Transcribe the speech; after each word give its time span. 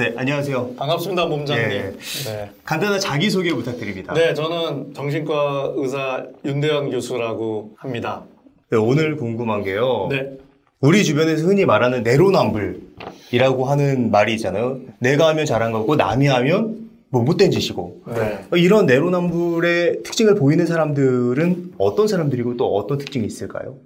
네, 0.00 0.14
안녕하세요. 0.16 0.76
반갑습니다, 0.76 1.26
몸장님. 1.26 1.68
네. 1.68 1.92
네. 2.24 2.50
간단한 2.64 3.00
자기소개 3.00 3.52
부탁드립니다. 3.52 4.14
네, 4.14 4.32
저는 4.32 4.94
정신과 4.94 5.74
의사 5.76 6.24
윤대현 6.42 6.90
교수라고 6.90 7.72
합니다. 7.76 8.22
네, 8.70 8.78
오늘 8.78 9.18
궁금한 9.18 9.62
게요. 9.62 10.08
네. 10.10 10.38
우리 10.80 11.04
주변에서 11.04 11.46
흔히 11.46 11.66
말하는 11.66 12.02
내로남불이라고 12.02 13.66
하는 13.66 14.10
말이 14.10 14.32
있잖아요. 14.36 14.78
내가 15.00 15.28
하면 15.28 15.44
잘한 15.44 15.70
거고 15.70 15.96
남이 15.96 16.28
하면 16.28 16.88
뭐 17.10 17.22
못된 17.22 17.50
짓이고. 17.50 18.00
네. 18.06 18.38
이런 18.54 18.86
내로남불의 18.86 20.02
특징을 20.02 20.34
보이는 20.34 20.64
사람들은 20.64 21.74
어떤 21.76 22.08
사람들이고 22.08 22.56
또 22.56 22.74
어떤 22.74 22.96
특징이 22.96 23.26
있을까요? 23.26 23.76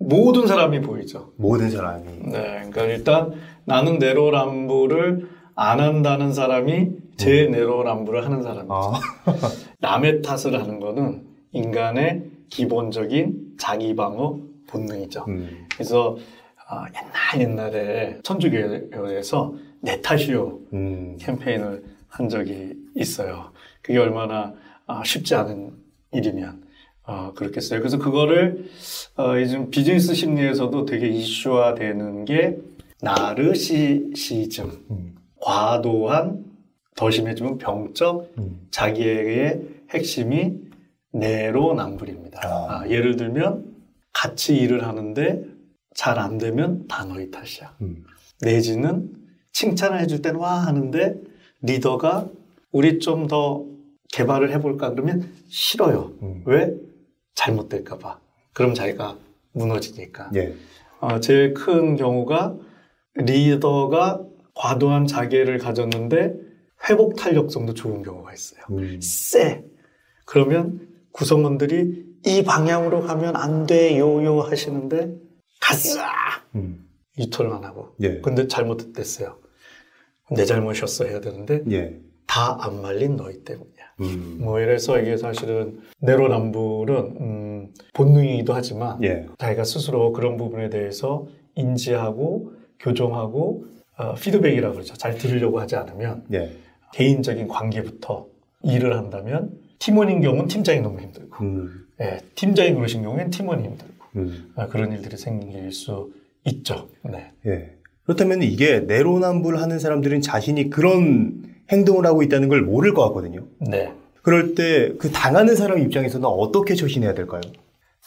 모든 0.00 0.48
사람이 0.48 0.80
보이죠. 0.80 1.30
모든 1.36 1.70
사람이. 1.70 2.06
네. 2.24 2.62
그러니까 2.72 2.82
일단 2.86 3.34
나는 3.66 4.00
내로남불을 4.00 5.38
안 5.60 5.78
한다는 5.78 6.32
사람이 6.32 6.88
제 7.18 7.44
내로남불을 7.44 8.24
하는 8.24 8.42
사람이죠. 8.42 8.72
아, 8.72 8.98
남의 9.80 10.22
탓을 10.22 10.58
하는 10.58 10.80
거는 10.80 11.22
인간의 11.52 12.22
기본적인 12.48 13.56
자기방어 13.58 14.40
본능이죠. 14.68 15.26
음, 15.28 15.66
그래서 15.70 16.16
아, 16.66 16.86
옛날 17.36 17.50
옛날에 17.50 18.20
천주교에서 18.22 19.54
내 19.82 20.00
탓이요 20.00 20.60
음, 20.72 21.18
캠페인을 21.20 21.84
한 22.08 22.30
적이 22.30 22.72
있어요. 22.94 23.52
그게 23.82 23.98
얼마나 23.98 24.54
아, 24.86 25.02
쉽지 25.04 25.34
않은 25.34 25.72
일이면 26.12 26.62
어, 27.04 27.32
그렇겠어요. 27.34 27.80
그래서 27.80 27.98
그거를 27.98 28.64
어, 29.18 29.34
요즘 29.38 29.68
비즈니스 29.68 30.14
심리에서도 30.14 30.86
되게 30.86 31.06
이슈화되는 31.08 32.24
게 32.24 32.56
나르시시즘, 33.02 34.70
음, 34.90 35.19
과도한 35.40 36.44
더 36.96 37.10
심해지면 37.10 37.58
병적 37.58 38.32
음. 38.38 38.60
자기의 38.70 39.60
핵심이 39.90 40.54
내로남불입니다. 41.12 42.40
아. 42.44 42.80
아, 42.82 42.88
예를 42.88 43.16
들면 43.16 43.64
같이 44.12 44.56
일을 44.56 44.86
하는데 44.86 45.44
잘 45.94 46.18
안 46.18 46.38
되면 46.38 46.86
다 46.88 47.04
너희 47.04 47.30
탓이야. 47.30 47.74
음. 47.82 48.04
내지는 48.42 49.10
칭찬을 49.52 50.00
해줄 50.00 50.22
때는 50.22 50.38
와 50.38 50.52
하는데 50.66 51.16
리더가 51.62 52.28
우리 52.72 52.98
좀 53.00 53.26
더 53.26 53.64
개발을 54.12 54.50
해볼까 54.52 54.90
그러면 54.90 55.32
싫어요. 55.48 56.12
음. 56.22 56.42
왜? 56.46 56.74
잘못될까봐. 57.34 58.18
그럼 58.52 58.74
자기가 58.74 59.16
무너지니까. 59.52 60.30
예. 60.34 60.54
어, 61.00 61.20
제일 61.20 61.54
큰 61.54 61.96
경우가 61.96 62.56
리더가 63.14 64.20
과도한 64.54 65.06
자괴를 65.06 65.58
가졌는데 65.58 66.34
회복 66.88 67.16
탄력성도 67.16 67.74
좋은 67.74 68.02
경우가 68.02 68.32
있어요. 68.32 68.60
음. 68.70 69.00
쎄. 69.00 69.64
그러면 70.24 70.88
구성원들이 71.12 72.10
이 72.26 72.42
방향으로 72.42 73.02
가면 73.02 73.36
안 73.36 73.66
돼요요 73.66 74.40
하시는데 74.40 75.14
가자 75.60 76.10
음. 76.54 76.86
안 77.18 77.64
하고 77.64 77.94
예. 78.00 78.20
근데 78.20 78.46
잘못됐어요. 78.46 79.36
내 80.30 80.44
잘못이었어 80.44 81.06
해야 81.06 81.20
되는데 81.20 81.62
예. 81.70 82.00
다안 82.26 82.80
말린 82.80 83.16
너희 83.16 83.42
때문이야. 83.42 83.84
음. 84.00 84.38
뭐 84.40 84.60
이래서 84.60 85.00
이게 85.00 85.16
사실은 85.16 85.80
내로남불은 86.00 87.16
음, 87.20 87.74
본능이기도 87.92 88.54
하지만 88.54 89.02
예. 89.02 89.26
자기가 89.38 89.64
스스로 89.64 90.12
그런 90.12 90.36
부분에 90.36 90.70
대해서 90.70 91.26
인지하고 91.56 92.52
교정하고 92.78 93.64
어, 94.00 94.14
피드백이라고 94.14 94.74
그러죠. 94.74 94.94
잘 94.94 95.18
들으려고 95.18 95.60
하지 95.60 95.76
않으면 95.76 96.24
예. 96.32 96.52
개인적인 96.94 97.48
관계부터 97.48 98.26
일을 98.64 98.96
한다면 98.96 99.50
팀원인 99.78 100.22
경우는 100.22 100.48
팀장이 100.48 100.80
너무 100.80 101.00
힘들고 101.00 101.44
음. 101.44 101.86
예, 102.00 102.20
팀장이 102.34 102.72
그러신 102.74 103.02
경우에는 103.02 103.30
팀원이 103.30 103.62
힘들고 103.62 103.92
음. 104.16 104.52
아, 104.56 104.66
그런 104.68 104.92
일들이 104.92 105.16
생길 105.18 105.70
수 105.72 106.12
있죠. 106.44 106.88
네. 107.04 107.30
예. 107.46 107.72
그렇다면 108.04 108.42
이게 108.42 108.80
내로남불 108.80 109.58
하는 109.58 109.78
사람들은 109.78 110.22
자신이 110.22 110.70
그런 110.70 111.44
행동을 111.70 112.06
하고 112.06 112.22
있다는 112.22 112.48
걸 112.48 112.62
모를 112.62 112.94
것 112.94 113.02
같거든요. 113.08 113.46
네. 113.60 113.92
그럴 114.22 114.54
때 114.54 114.94
그 114.98 115.10
당하는 115.10 115.54
사람 115.56 115.78
입장에서는 115.78 116.26
어떻게 116.26 116.74
처신해야 116.74 117.14
될까요? 117.14 117.40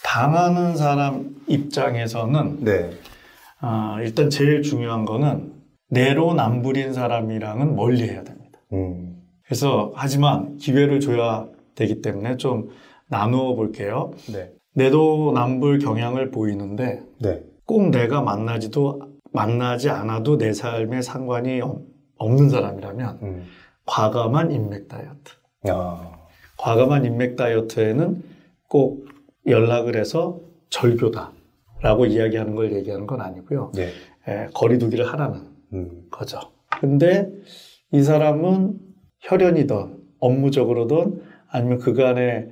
당하는 0.03 0.75
사람 0.75 1.35
입장에서는 1.47 2.63
네. 2.63 2.89
아, 3.59 3.97
일단 4.01 4.29
제일 4.29 4.61
중요한 4.61 5.05
거는 5.05 5.52
내로남불인 5.93 6.93
사람이랑은 6.93 7.75
멀리 7.75 8.03
해야 8.09 8.23
됩니다. 8.23 8.59
음. 8.73 9.21
그래서 9.45 9.91
하지만 9.95 10.57
기회를 10.57 10.99
줘야 10.99 11.47
되기 11.75 12.01
때문에 12.01 12.37
좀 12.37 12.69
나누어 13.07 13.53
볼게요. 13.55 14.11
네. 14.31 14.51
내로남불 14.75 15.79
경향을 15.79 16.31
보이는데 16.31 17.03
네. 17.21 17.41
꼭 17.65 17.89
내가 17.91 18.21
만나지도 18.21 19.01
만나지 19.31 19.89
않아도 19.89 20.37
내 20.37 20.51
삶에 20.53 21.01
상관이 21.01 21.61
없- 21.61 21.81
없는 22.17 22.49
사람이라면 22.49 23.19
음. 23.21 23.43
과감한 23.85 24.51
인맥 24.51 24.87
다이어트. 24.87 25.33
아. 25.69 26.11
과감한 26.57 27.05
인맥 27.05 27.35
다이어트에는 27.35 28.23
꼭 28.69 29.05
연락을 29.45 29.95
해서 29.97 30.39
절교다라고 30.69 32.05
이야기하는 32.07 32.55
걸 32.55 32.73
얘기하는 32.73 33.05
건 33.05 33.21
아니고요. 33.21 33.71
예. 33.77 33.87
에, 34.27 34.47
거리두기를 34.53 35.05
하라는 35.11 35.52
음. 35.73 36.03
거죠. 36.11 36.39
근데 36.79 37.29
이 37.91 38.01
사람은 38.01 38.77
혈연이든 39.21 39.97
업무적으로든 40.19 41.21
아니면 41.49 41.77
그간의 41.79 42.49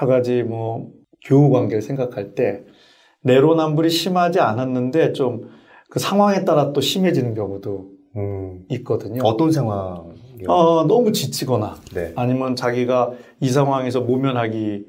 여러 0.00 0.06
가지 0.06 0.42
뭐 0.42 0.90
교우 1.24 1.50
관계를 1.50 1.82
생각할 1.82 2.34
때 2.34 2.64
내로남불이 3.22 3.90
심하지 3.90 4.40
않았는데 4.40 5.12
좀 5.12 5.62
그 5.92 5.98
상황에 5.98 6.46
따라 6.46 6.72
또 6.72 6.80
심해지는 6.80 7.34
경우도 7.34 7.90
음. 8.16 8.64
있거든요. 8.70 9.20
어떤 9.24 9.52
상황? 9.52 10.14
어, 10.48 10.86
너무 10.86 11.12
지치거나 11.12 11.76
네. 11.94 12.12
아니면 12.16 12.56
자기가 12.56 13.12
이 13.40 13.50
상황에서 13.50 14.00
모면하기 14.00 14.86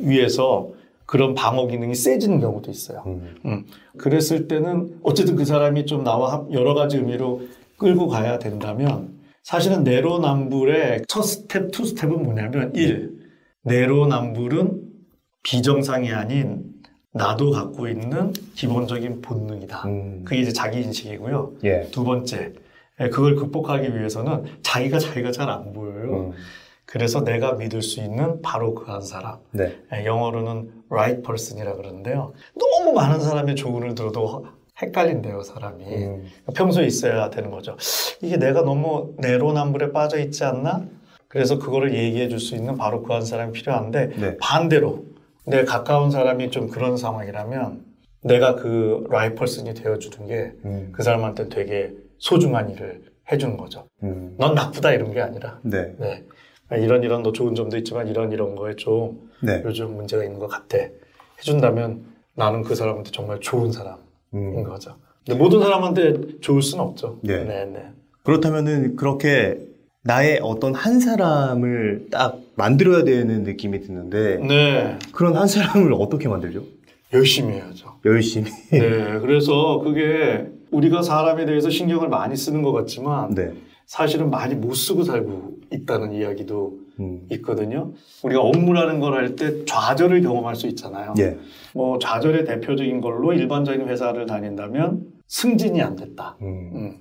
위해서 0.00 0.70
그런 1.08 1.34
방어 1.34 1.66
기능이 1.66 1.94
세지는 1.94 2.38
경우도 2.38 2.70
있어요. 2.70 3.02
음. 3.46 3.64
그랬을 3.96 4.46
때는 4.46 4.98
어쨌든 5.02 5.36
그 5.36 5.46
사람이 5.46 5.86
좀 5.86 6.04
나와 6.04 6.32
합- 6.34 6.52
여러 6.52 6.74
가지 6.74 6.98
의미로 6.98 7.40
끌고 7.78 8.08
가야 8.08 8.38
된다면 8.38 9.16
사실은 9.42 9.84
내로남불의 9.84 11.04
첫 11.08 11.22
스텝, 11.22 11.70
two 11.72 11.86
step은 11.86 12.22
뭐냐면 12.22 12.74
일 12.76 13.16
내로남불은 13.62 14.82
비정상이 15.44 16.12
아닌 16.12 16.64
나도 17.14 17.52
갖고 17.52 17.88
있는 17.88 18.34
기본적인 18.54 19.22
본능이다. 19.22 19.88
음. 19.88 20.22
그게 20.26 20.42
이제 20.42 20.52
자기 20.52 20.82
인식이고요. 20.82 21.54
예. 21.64 21.88
두 21.90 22.04
번째, 22.04 22.52
예, 23.00 23.08
그걸 23.08 23.34
극복하기 23.34 23.96
위해서는 23.96 24.44
자기가 24.62 24.98
자기가 24.98 25.30
잘 25.32 25.48
안 25.48 25.72
보여요. 25.72 26.32
음. 26.88 26.90
그래서 26.90 27.22
내가 27.24 27.52
믿을 27.52 27.82
수 27.82 28.00
있는 28.00 28.40
바로 28.42 28.74
그 28.74 28.88
한 28.90 29.02
사람. 29.02 29.38
네. 29.52 29.76
예, 29.94 30.06
영어로는 30.06 30.70
right 30.88 31.22
person이라 31.22 31.76
그러는데요. 31.76 32.32
너무 32.54 32.92
많은 32.92 33.20
사람의 33.20 33.56
조언을 33.56 33.94
들어도 33.94 34.46
헷갈린대요, 34.80 35.42
사람이. 35.42 35.84
음. 35.84 36.24
평소에 36.54 36.86
있어야 36.86 37.28
되는 37.30 37.50
거죠. 37.50 37.76
이게 38.22 38.36
내가 38.38 38.62
너무 38.62 39.12
내로남불에 39.18 39.92
빠져 39.92 40.18
있지 40.18 40.44
않나? 40.44 40.86
그래서 41.28 41.58
그거를 41.58 41.94
얘기해 41.94 42.28
줄 42.28 42.38
수 42.40 42.54
있는 42.56 42.76
바로 42.78 43.02
그 43.02 43.12
한 43.12 43.22
사람이 43.22 43.52
필요한데 43.52 44.06
네. 44.16 44.36
반대로 44.40 45.04
내 45.46 45.64
가까운 45.64 46.10
사람이 46.10 46.50
좀 46.50 46.68
그런 46.68 46.96
상황이라면 46.96 47.84
내가 48.22 48.54
그 48.54 49.04
right 49.08 49.34
person이 49.36 49.74
되어주는 49.74 50.26
게 50.26 50.52
음. 50.64 50.88
그 50.92 51.02
사람한테 51.02 51.48
되게 51.50 51.92
소중한 52.18 52.70
일을 52.70 53.02
해주는 53.30 53.56
거죠. 53.58 53.86
음. 54.02 54.34
넌 54.38 54.54
나쁘다 54.54 54.92
이런 54.92 55.12
게 55.12 55.20
아니라 55.20 55.58
네. 55.62 55.92
네. 55.98 56.24
이런 56.76 57.02
이런 57.02 57.22
너 57.22 57.32
좋은 57.32 57.54
점도 57.54 57.76
있지만 57.78 58.08
이런 58.08 58.32
이런 58.32 58.54
거에 58.54 58.76
좀 58.76 59.30
네. 59.42 59.62
요즘 59.64 59.96
문제가 59.96 60.24
있는 60.24 60.38
것 60.38 60.48
같아. 60.48 60.78
해준다면 61.38 62.04
나는 62.34 62.62
그 62.62 62.74
사람한테 62.74 63.10
정말 63.10 63.40
좋은 63.40 63.72
사람인 63.72 63.98
음. 64.34 64.62
거죠. 64.64 64.96
근데 65.24 65.38
모든 65.38 65.60
사람한테 65.60 66.40
좋을 66.40 66.62
수는 66.62 66.84
없죠. 66.84 67.18
네. 67.22 67.44
네, 67.44 67.64
네. 67.64 67.90
그렇다면은 68.22 68.96
그렇게 68.96 69.58
나의 70.02 70.40
어떤 70.42 70.74
한 70.74 71.00
사람을 71.00 72.08
딱 72.10 72.38
만들어야 72.54 73.04
되는 73.04 73.42
느낌이 73.42 73.80
드는데 73.80 74.36
네. 74.38 74.98
그런 75.12 75.36
한 75.36 75.46
사람을 75.48 75.92
어떻게 75.94 76.28
만들죠? 76.28 76.62
열심히 77.12 77.54
해야죠. 77.54 77.96
열심히. 78.04 78.50
네. 78.70 79.18
그래서 79.20 79.80
그게 79.82 80.46
우리가 80.70 81.02
사람에 81.02 81.46
대해서 81.46 81.70
신경을 81.70 82.08
많이 82.08 82.36
쓰는 82.36 82.62
것 82.62 82.72
같지만 82.72 83.34
네. 83.34 83.52
사실은 83.92 84.28
많이 84.28 84.54
못 84.54 84.74
쓰고 84.74 85.02
살고 85.02 85.60
있다는 85.72 86.12
이야기도 86.12 86.78
음. 87.00 87.26
있거든요. 87.30 87.94
우리가 88.22 88.42
업무라는 88.42 89.00
걸 89.00 89.14
할 89.14 89.34
때 89.34 89.64
좌절을 89.64 90.20
경험할 90.20 90.56
수 90.56 90.66
있잖아요. 90.68 91.14
예. 91.18 91.38
뭐 91.74 91.98
좌절의 91.98 92.44
대표적인 92.44 93.00
걸로 93.00 93.32
일반적인 93.32 93.88
회사를 93.88 94.26
다닌다면 94.26 95.06
승진이 95.26 95.80
안 95.80 95.96
됐다. 95.96 96.36
음. 96.42 96.70
음. 96.74 97.00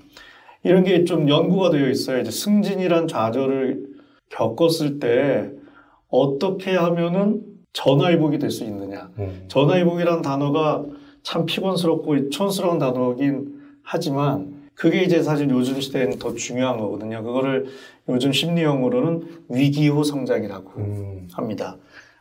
이런 0.63 0.85
게 0.85 1.03
좀 1.03 1.27
연구가 1.27 1.71
되어 1.71 1.89
있어요. 1.89 2.21
이제 2.21 2.31
승진이란 2.31 3.09
좌절을 3.09 3.85
겪었을 4.29 4.99
때 4.99 5.51
어떻게 6.07 6.73
하면은 6.73 7.41
전화위복이 7.73 8.39
될 8.39 8.49
수 8.49 8.63
있느냐. 8.63 9.09
음. 9.19 9.43
전화위복이라는 9.49 10.21
단어가 10.21 10.85
참 11.21 11.45
피곤스럽고 11.45 12.29
촌스러운 12.29 12.79
단어긴 12.79 13.59
하지만 13.83 14.55
그게 14.77 15.03
이제 15.03 15.23
사실 15.23 15.49
요즘 15.49 15.81
시대에는 15.81 16.19
더 16.19 16.35
중요한 16.35 16.77
거거든요. 16.77 17.23
그거를 17.23 17.65
요즘 18.09 18.31
심리용어로는 18.31 19.45
위기후 19.49 20.03
성장이라고 20.03 20.71
음. 20.77 21.27
합니다. 21.33 21.77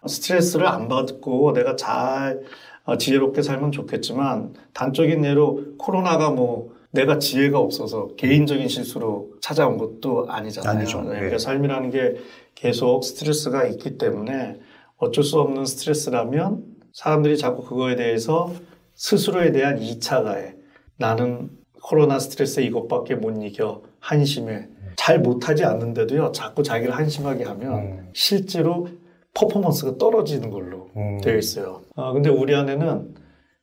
스트레스를 0.07 0.67
안 0.67 0.89
받고 0.89 1.53
내가 1.53 1.77
잘 1.77 2.41
어, 2.85 2.97
지혜롭게 2.97 3.43
살면 3.43 3.73
좋겠지만 3.73 4.55
단적인 4.73 5.25
예로 5.25 5.77
코로나가 5.77 6.31
뭐 6.31 6.75
내가 6.93 7.19
지혜가 7.19 7.59
없어서 7.59 8.09
개인적인 8.17 8.69
실수로 8.69 9.33
찾아온 9.43 9.77
것도 9.77 10.27
아니잖아요. 10.31 10.79
아니죠. 10.79 11.03
네, 11.03 11.09
네. 11.09 11.15
그러니까 11.17 11.39
삶이라는 11.39 11.91
게 11.91 12.15
계속 12.55 13.05
스트레스가 13.05 13.67
있기 13.67 13.99
때문에 13.99 14.59
어쩔 14.97 15.25
수 15.25 15.39
없는 15.41 15.67
스트레스라면 15.67 16.65
사람들이 16.95 17.37
자꾸 17.37 17.65
그거에 17.65 17.97
대해서 17.97 18.51
스스로에 18.95 19.53
대한 19.53 19.79
2차 19.79 20.25
가해. 20.25 20.55
나는 20.97 21.51
코로나 21.87 22.19
스트레스 22.19 22.59
이것밖에 22.61 23.15
못 23.15 23.31
이겨. 23.45 23.83
한심해. 24.01 24.67
잘 24.97 25.21
못하지 25.21 25.65
않는데도요, 25.65 26.33
자꾸 26.33 26.65
자기를 26.65 26.93
한심하게 26.97 27.45
하면 27.45 27.75
음. 27.75 28.09
실제로 28.13 28.89
퍼포먼스가 29.35 29.97
떨어지는 29.97 30.51
걸로 30.51 30.91
음. 30.97 31.21
되어 31.21 31.37
있어요. 31.37 31.83
어, 31.95 32.13
근데 32.13 32.29
우리 32.29 32.57
안에는 32.57 33.15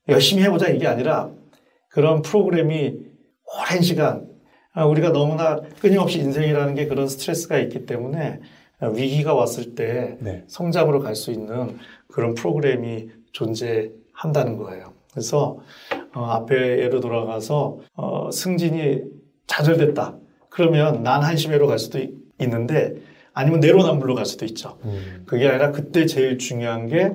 열심히 0.08 0.42
해보자 0.44 0.70
이게 0.70 0.88
아니라 0.88 1.32
그런 1.90 2.22
프로그램이 2.22 2.96
오랜 3.60 3.82
시간 3.82 4.30
아, 4.74 4.86
우리가 4.86 5.12
너무나 5.12 5.60
끊임없이 5.82 6.20
인생이라는 6.20 6.76
게 6.76 6.88
그런 6.88 7.08
스트레스가 7.10 7.58
있기 7.60 7.86
때문에 7.86 8.40
어, 8.80 8.88
위기가 8.88 9.34
왔을 9.34 9.76
때 9.76 10.18
네. 10.22 10.44
성장으로 10.48 11.00
갈 11.02 11.16
수 11.16 11.32
있는 11.32 11.78
그런 12.08 12.36
프로그램이 12.36 13.10
존재한다는 13.34 14.58
거예요. 14.58 14.94
그래서 15.12 15.60
어, 16.16 16.26
앞에 16.26 16.80
예로 16.80 17.00
돌아가서 17.00 17.80
어, 17.96 18.30
승진이 18.32 19.02
좌절됐다. 19.48 20.18
그러면 20.50 21.04
난 21.04 21.22
한심해로 21.24 21.68
갈 21.68 21.80
수도 21.80 22.00
있- 22.00 22.12
있는데 22.40 22.96
아니면 23.34 23.60
내로남불로 23.60 24.14
갈 24.16 24.26
수도 24.26 24.46
있죠. 24.46 24.78
음. 24.86 25.24
그게 25.26 25.48
아니라 25.48 25.72
그때 25.72 26.06
제일 26.06 26.38
중요한 26.38 26.88
게 26.88 27.12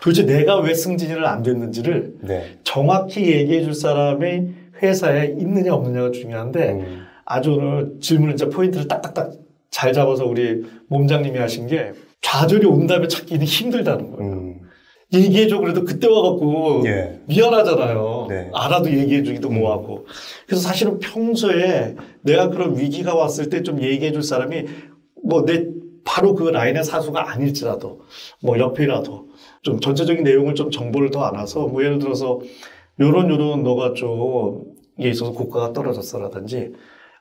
도대체 0.00 0.24
내가 0.24 0.58
왜 0.60 0.74
승진을 0.74 1.24
안 1.24 1.42
됐는지를 1.42 2.14
네. 2.22 2.58
정확히 2.64 3.30
얘기해 3.32 3.62
줄 3.62 3.74
사람이 3.74 4.48
회사에 4.82 5.36
있느냐 5.38 5.72
없느냐가 5.74 6.10
중요한데 6.10 6.70
음. 6.72 7.02
아주 7.24 7.52
오늘 7.54 7.94
질문을 8.00 8.36
진짜 8.36 8.54
포인트를 8.54 8.88
딱딱딱 8.88 9.32
잘 9.70 9.92
잡아서 9.92 10.26
우리 10.26 10.64
몸장님이 10.88 11.38
하신 11.38 11.68
게 11.68 11.92
좌절이 12.20 12.66
온 12.66 12.86
다음에 12.86 13.08
찾기는 13.08 13.44
힘들다는 13.46 14.10
거예요. 14.10 14.32
음. 14.32 14.60
얘기해줘 15.12 15.58
그래도 15.58 15.84
그때 15.84 16.06
와갖고 16.08 16.82
예. 16.86 17.20
미안하잖아요. 17.26 18.26
네. 18.28 18.50
알아도 18.54 18.90
얘기해주기도 18.90 19.48
음. 19.48 19.60
뭐하고. 19.60 20.06
그래서 20.46 20.62
사실은 20.62 20.98
평소에 20.98 21.96
내가 22.22 22.48
그런 22.48 22.78
위기가 22.78 23.14
왔을 23.14 23.50
때 23.50 23.62
좀 23.62 23.82
얘기해줄 23.82 24.22
사람이 24.22 24.64
뭐 25.24 25.44
내 25.44 25.66
바로 26.04 26.34
그 26.34 26.48
라인의 26.48 26.82
사수가 26.82 27.30
아닐지라도 27.30 28.00
뭐 28.42 28.58
옆이라도 28.58 29.28
좀 29.62 29.78
전체적인 29.78 30.24
내용을 30.24 30.56
좀 30.56 30.70
정보를 30.70 31.10
더 31.10 31.22
알아서 31.22 31.68
뭐 31.68 31.84
예를 31.84 31.98
들어서 32.00 32.40
요런 33.00 33.30
요런 33.30 33.62
너가 33.62 33.94
좀 33.94 34.64
이게 34.98 35.10
있어서 35.10 35.32
고가가 35.32 35.72
떨어졌어라든지 35.72 36.72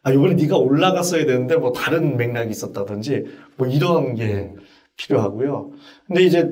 아 0.04 0.12
요번에 0.14 0.34
네가 0.34 0.58
올라갔어야 0.58 1.26
되는데 1.26 1.58
뭐 1.58 1.72
다른 1.74 2.18
맥락이 2.18 2.50
있었다든지 2.50 3.26
뭐 3.58 3.68
이런 3.68 4.16
게 4.16 4.52
필요하고요. 4.98 5.72
근데 6.08 6.24
이제 6.24 6.50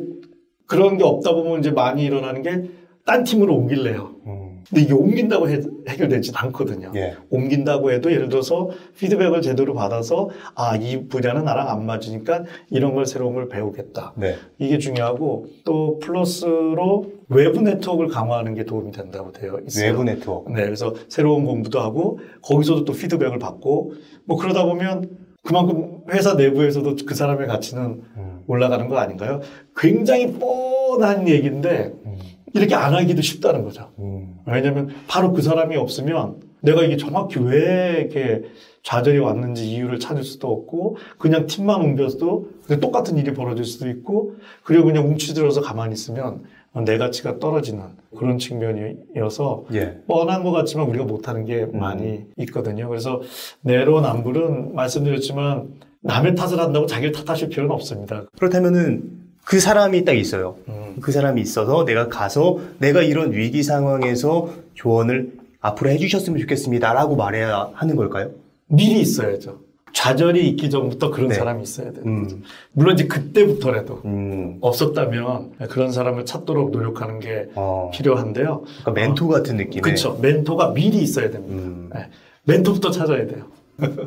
그런 0.70 0.98
게 0.98 1.04
없다 1.04 1.34
보면 1.34 1.60
이제 1.60 1.72
많이 1.72 2.06
일어나는 2.06 2.42
게 2.44 2.80
딴 3.10 3.24
팀으로 3.24 3.56
옮길래요. 3.56 4.12
음. 4.28 4.60
근데 4.70 4.84
이게 4.84 4.94
옮긴다고 4.94 5.50
해, 5.50 5.62
해결되진 5.88 6.32
않거든요. 6.38 6.92
예. 6.96 7.16
옮긴다고 7.32 7.92
해도 7.92 8.12
예를 8.12 8.30
들어서 8.30 8.70
피드백을 9.00 9.42
제대로 9.42 9.74
받아서 9.74 10.30
아, 10.54 10.76
이 10.76 11.08
분야는 11.08 11.44
나랑 11.44 11.70
안 11.70 11.88
맞으니까 11.88 12.44
이런 12.70 12.94
걸 12.94 13.08
새로운 13.08 13.34
걸 13.34 13.50
배우겠다. 13.50 14.14
네. 14.16 14.36
이게 14.60 14.78
중요하고 14.78 15.48
또 15.66 15.98
플러스로 15.98 17.06
외부 17.30 17.62
네트워크를 17.62 18.12
강화하는 18.12 18.54
게 18.54 18.64
도움이 18.64 18.92
된다고 18.92 19.32
되어 19.32 19.60
있어요. 19.66 19.90
외부 19.90 20.04
네트워크. 20.04 20.52
네, 20.52 20.66
그래서 20.66 20.94
새로운 21.08 21.46
공부도 21.46 21.80
하고 21.80 22.20
거기서도 22.44 22.86
또 22.86 22.94
피드백을 22.94 23.40
받고 23.40 23.94
뭐 24.26 24.38
그러다 24.38 24.66
보면 24.66 25.10
그만큼 25.42 26.02
회사 26.12 26.36
내부에서도 26.36 26.96
그 27.08 27.16
사람의 27.16 27.48
가치는 27.48 28.04
음. 28.18 28.39
올라가는 28.50 28.88
거 28.88 28.98
아닌가요? 28.98 29.42
굉장히 29.78 30.34
뻔한 30.34 31.30
얘기인데 31.30 31.94
음. 32.06 32.16
이렇게 32.54 32.74
안 32.74 32.96
하기도 32.96 33.22
쉽다는 33.22 33.64
거죠. 33.64 33.92
음. 34.00 34.40
왜냐면 34.46 34.90
바로 35.08 35.32
그 35.32 35.42
사람이 35.44 35.78
없으면 35.78 36.42
내가 36.62 36.84
이게 36.84 36.98
정확히 36.98 37.40
왜 37.40 38.02
이렇게 38.02 38.44
좌절이 38.82 39.20
왔는지 39.20 39.70
이유를 39.70 40.00
찾을 40.00 40.24
수도 40.24 40.52
없고 40.52 40.98
그냥 41.20 41.46
팀만 41.46 41.80
옮겨도 41.80 42.50
그냥 42.66 42.80
똑같은 42.80 43.18
일이 43.18 43.34
벌어질 43.34 43.66
수도 43.66 43.88
있고 43.88 44.36
그리고 44.64 44.86
그냥 44.86 45.06
움츠들어서 45.08 45.62
가만히 45.62 45.94
있으면 45.94 46.44
내 46.86 46.98
가치가 46.98 47.40
떨어지는 47.40 47.84
그런 48.18 48.38
측면이어서 48.38 49.66
예. 49.74 50.02
뻔한 50.08 50.44
것 50.44 50.52
같지만 50.52 50.88
우리가 50.88 51.04
못하는 51.04 51.46
게 51.46 51.66
많이 51.66 52.26
있거든요. 52.38 52.88
그래서 52.90 53.22
내로남불은 53.62 54.76
말씀드렸지만 54.76 55.68
남의 56.02 56.36
탓을 56.36 56.60
한다고 56.60 56.86
자기를 56.86 57.12
탓하실 57.12 57.50
필요는 57.50 57.72
없습니다. 57.72 58.24
그렇다면은 58.38 59.04
그 59.44 59.60
사람이 59.60 60.06
딱 60.06 60.14
있어요. 60.14 60.58
음. 60.68 60.96
그 61.02 61.12
사람이 61.12 61.42
있어서 61.42 61.86
내가 61.86 62.08
가서 62.08 62.60
내가 62.78 63.02
이런 63.02 63.34
위기 63.34 63.64
상황에서 63.64 64.50
조언을 64.76 65.34
앞으로 65.60 65.90
해주셨으면 65.90 66.40
좋겠습니다라고 66.40 67.16
말해야 67.16 67.72
하는 67.74 67.96
걸까요? 67.96 68.32
미리 68.68 69.02
있어야죠. 69.02 69.60
좌절이 69.92 70.48
있기 70.50 70.70
전부터 70.70 71.10
그런 71.10 71.30
네. 71.30 71.36
사람이 71.36 71.64
있어야 71.64 71.92
돼요. 71.92 72.04
음. 72.06 72.44
물론 72.72 72.94
이제 72.94 73.08
그때부터라도 73.08 74.02
음. 74.06 74.58
없었다면 74.62 75.54
그런 75.70 75.92
사람을 75.92 76.26
찾도록 76.26 76.72
노력하는 76.72 77.20
게 77.20 77.50
어. 77.56 77.90
필요한데요. 77.94 78.64
그러니까 78.82 78.92
멘토 78.92 79.28
같은 79.28 79.58
느낌의. 79.58 79.82
그렇죠. 79.82 80.18
멘토가 80.22 80.74
미리 80.74 81.00
있어야 81.00 81.32
됩니다. 81.32 81.56
음. 81.56 81.90
네. 81.94 82.08
멘토부터 82.44 82.92
찾아야 82.92 83.26
돼요. 83.28 83.46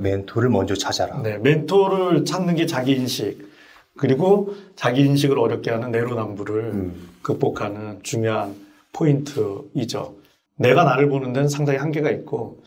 멘토를 0.01 0.51
먼저 0.51 0.75
찾아라. 0.75 1.21
네. 1.23 1.39
멘토를 1.39 2.25
찾는 2.25 2.55
게 2.57 2.67
자기 2.67 2.93
인식 2.93 3.51
그리고 3.97 4.55
자기 4.77 5.03
인식을 5.03 5.39
어렵게 5.39 5.71
하는 5.71 5.91
내로남불을 5.91 6.61
음. 6.75 7.09
극복하는 7.23 8.01
중요한 8.03 8.55
포인트이죠. 8.93 10.15
내가 10.57 10.85
나를 10.85 11.09
보는 11.09 11.33
데는 11.33 11.49
상당히 11.49 11.79
한계가 11.79 12.11
있고 12.11 12.63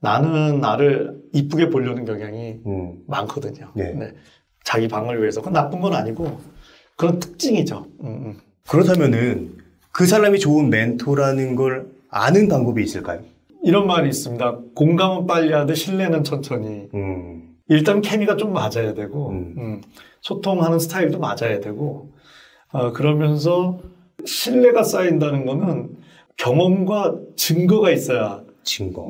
나는 0.00 0.60
나를 0.60 1.20
이쁘게 1.32 1.70
보려는 1.70 2.04
경향이 2.04 2.60
음. 2.66 3.02
많거든요. 3.06 3.70
네. 3.74 4.12
자기 4.64 4.88
방을 4.88 5.20
위해서. 5.20 5.40
그건 5.40 5.52
나쁜 5.52 5.80
건 5.80 5.94
아니고 5.94 6.40
그런 6.96 7.20
특징이죠. 7.20 7.86
음, 8.00 8.06
음. 8.06 8.40
그렇다면은 8.68 9.54
그 9.92 10.06
사람이 10.06 10.40
좋은 10.40 10.70
멘토라는 10.70 11.54
걸 11.54 11.86
아는 12.10 12.48
방법이 12.48 12.82
있을까요? 12.82 13.20
이런 13.66 13.88
말이 13.88 14.08
있습니다. 14.08 14.58
공감은 14.76 15.26
빨리 15.26 15.52
하되 15.52 15.74
신뢰는 15.74 16.22
천천히. 16.22 16.88
음. 16.94 17.56
일단 17.68 18.00
케미가 18.00 18.36
좀 18.36 18.52
맞아야 18.52 18.94
되고 18.94 19.30
음. 19.30 19.54
음, 19.58 19.82
소통하는 20.20 20.78
스타일도 20.78 21.18
맞아야 21.18 21.58
되고 21.58 22.12
어, 22.70 22.92
그러면서 22.92 23.80
신뢰가 24.24 24.84
쌓인다는 24.84 25.46
거는 25.46 25.96
경험과 26.36 27.16
증거가 27.34 27.90
있어야 27.90 28.44
증거. 28.62 29.08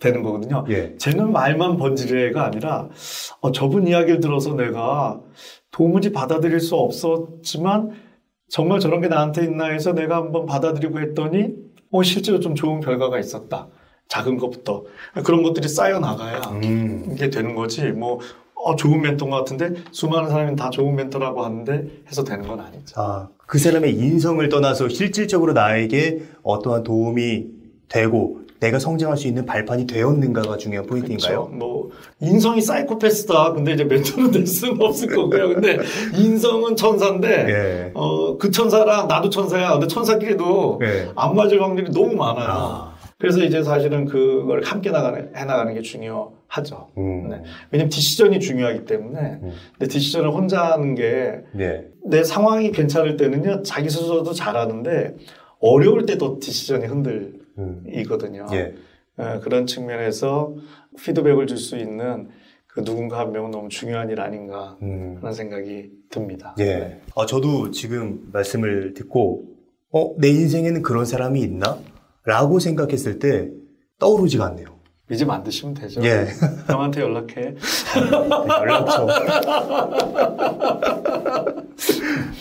되는 0.00 0.22
거거든요. 0.22 0.66
예. 0.68 0.94
쟤는 0.98 1.32
말만 1.32 1.78
번지르해가 1.78 2.44
아니라 2.44 2.90
어, 3.40 3.52
저분 3.52 3.86
이야기를 3.86 4.20
들어서 4.20 4.54
내가 4.54 5.18
도무지 5.70 6.12
받아들일 6.12 6.60
수 6.60 6.76
없었지만 6.76 7.92
정말 8.50 8.80
저런 8.80 9.00
게 9.00 9.08
나한테 9.08 9.44
있나 9.44 9.68
해서 9.68 9.94
내가 9.94 10.16
한번 10.16 10.44
받아들이고 10.44 11.00
했더니 11.00 11.54
어, 11.90 12.02
실제로 12.02 12.38
좀 12.38 12.54
좋은 12.54 12.80
결과가 12.80 13.18
있었다. 13.18 13.68
작은 14.08 14.38
것부터 14.38 14.84
그런 15.24 15.42
것들이 15.42 15.68
쌓여 15.68 15.98
나가야 15.98 16.40
음. 16.62 17.10
이게 17.12 17.30
되는 17.30 17.54
거지. 17.54 17.82
뭐 17.86 18.20
어, 18.54 18.76
좋은 18.76 19.02
멘토인 19.02 19.30
것 19.30 19.38
같은데 19.38 19.74
수많은 19.90 20.30
사람이 20.30 20.56
다 20.56 20.70
좋은 20.70 20.96
멘토라고 20.96 21.44
하는데 21.44 21.86
해서 22.08 22.24
되는 22.24 22.46
건 22.46 22.60
아니죠. 22.60 22.94
아, 22.98 23.28
그 23.46 23.58
사람의 23.58 23.94
인성을 23.94 24.48
떠나서 24.48 24.88
실질적으로 24.88 25.52
나에게 25.52 26.22
어떠한 26.42 26.82
도움이 26.82 27.46
되고 27.88 28.44
내가 28.60 28.78
성장할 28.78 29.18
수 29.18 29.28
있는 29.28 29.44
발판이 29.44 29.86
되었는가가 29.86 30.56
중요한 30.56 30.86
포인트인가요? 30.86 31.46
그렇죠. 31.46 31.54
뭐 31.54 31.90
인성이 32.20 32.62
사이코패스다. 32.62 33.52
근데 33.52 33.74
이제 33.74 33.84
멘토는 33.84 34.30
될 34.30 34.46
수는 34.46 34.80
없을 34.80 35.08
거고요. 35.14 35.48
근데 35.48 35.78
인성은 36.16 36.74
천사인데 36.76 37.28
예. 37.28 37.90
어, 37.92 38.38
그 38.38 38.50
천사랑 38.50 39.08
나도 39.08 39.28
천사야. 39.28 39.72
근데 39.72 39.86
천사끼리도 39.86 40.80
예. 40.82 41.10
안 41.14 41.34
맞을 41.34 41.62
확률이 41.62 41.92
너무 41.92 42.14
많아요. 42.14 42.48
아. 42.48 42.93
그래서 43.18 43.42
이제 43.42 43.62
사실은 43.62 44.04
그걸 44.06 44.62
함께 44.64 44.90
나가는, 44.90 45.34
해나가는 45.34 45.72
게 45.74 45.80
중요하죠. 45.82 46.88
음. 46.98 47.28
네. 47.28 47.42
왜냐면 47.70 47.88
디시전이 47.90 48.40
중요하기 48.40 48.84
때문에. 48.84 49.20
음. 49.42 49.52
근데 49.78 49.92
디시전을 49.92 50.30
혼자 50.30 50.72
하는 50.72 50.94
게 50.94 51.40
네. 51.52 51.86
내 52.04 52.24
상황이 52.24 52.70
괜찮을 52.72 53.16
때는요, 53.16 53.62
자기 53.62 53.88
스스로도 53.88 54.32
잘하는데 54.32 55.16
어려울 55.60 56.06
때더 56.06 56.38
디시전이 56.40 56.86
흔들리거든요. 56.86 58.46
음. 58.50 58.54
예. 58.54 58.74
예, 59.20 59.38
그런 59.42 59.66
측면에서 59.66 60.54
피드백을 61.00 61.46
줄 61.46 61.56
수 61.56 61.78
있는 61.78 62.28
그 62.66 62.82
누군가 62.82 63.20
한 63.20 63.30
명은 63.30 63.52
너무 63.52 63.68
중요한 63.68 64.10
일 64.10 64.20
아닌가 64.20 64.76
음. 64.82 65.18
하는 65.20 65.32
생각이 65.32 65.90
듭니다. 66.10 66.56
예. 66.58 66.64
네. 66.64 67.00
아, 67.14 67.24
저도 67.24 67.70
지금 67.70 68.28
말씀을 68.32 68.94
듣고, 68.94 69.44
어, 69.92 70.14
내 70.18 70.28
인생에는 70.28 70.82
그런 70.82 71.04
사람이 71.04 71.40
있나? 71.40 71.78
라고 72.24 72.58
생각했을 72.58 73.18
때 73.18 73.50
떠오르지가 73.98 74.46
않네요. 74.46 74.66
이제 75.10 75.24
만드시면 75.24 75.74
되죠. 75.74 76.02
예. 76.02 76.26
형한테 76.66 77.02
연락해. 77.02 77.54
연락처. 78.48 79.06